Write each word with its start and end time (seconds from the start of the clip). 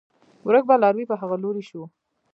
ورک 0.47 0.63
به 0.69 0.75
لاروی 0.81 1.05
په 1.09 1.15
هغه 1.21 1.35
لوري 1.43 1.63
شو 1.69 1.83